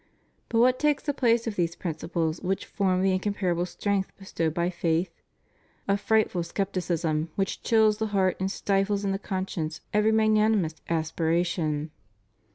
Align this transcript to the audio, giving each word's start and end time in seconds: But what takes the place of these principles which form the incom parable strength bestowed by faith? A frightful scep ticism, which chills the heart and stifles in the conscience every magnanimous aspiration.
But 0.49 0.57
what 0.61 0.79
takes 0.79 1.03
the 1.03 1.13
place 1.13 1.45
of 1.45 1.55
these 1.55 1.75
principles 1.75 2.41
which 2.41 2.65
form 2.65 3.03
the 3.03 3.11
incom 3.15 3.35
parable 3.35 3.67
strength 3.67 4.11
bestowed 4.17 4.51
by 4.51 4.71
faith? 4.71 5.11
A 5.87 5.95
frightful 5.95 6.41
scep 6.41 6.71
ticism, 6.71 7.27
which 7.35 7.61
chills 7.61 7.99
the 7.99 8.07
heart 8.07 8.37
and 8.39 8.49
stifles 8.51 9.05
in 9.05 9.11
the 9.11 9.19
conscience 9.19 9.79
every 9.93 10.11
magnanimous 10.11 10.73
aspiration. 10.89 11.91